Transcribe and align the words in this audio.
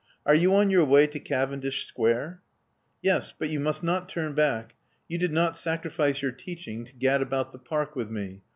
Are 0.25 0.33
you 0.33 0.55
on 0.55 0.71
your 0.71 0.83
way 0.83 1.05
to 1.05 1.19
Cavendish 1.19 1.85
Square?" 1.85 2.41
"Yes. 3.03 3.35
But 3.37 3.49
you 3.51 3.59
must 3.59 3.83
not 3.83 4.09
turn 4.09 4.33
back. 4.33 4.73
You 5.07 5.19
did 5.19 5.31
not 5.31 5.55
sacrifice 5.55 6.23
your 6.23 6.31
teaching 6.31 6.85
to 6.85 6.93
gad 6.93 7.21
about 7.21 7.51
the 7.51 7.59
park 7.59 7.95
with 7.95 8.09
me. 8.09 8.41